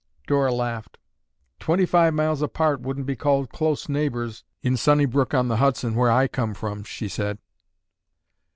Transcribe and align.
Dora 0.25 0.51
laughed. 0.51 0.97
"Twenty 1.59 1.85
five 1.85 2.15
miles 2.15 2.41
apart 2.41 2.81
wouldn't 2.81 3.05
be 3.05 3.15
called 3.15 3.51
close 3.51 3.87
neighbors 3.87 4.43
in 4.63 4.75
Sunnybank 4.75 5.35
on 5.35 5.47
the 5.47 5.57
Hudson 5.57 5.93
where 5.93 6.09
I 6.09 6.27
come 6.27 6.55
from," 6.55 6.83
she 6.83 7.07
said. 7.07 7.37